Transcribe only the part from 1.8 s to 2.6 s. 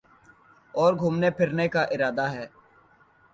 ارادہ ہے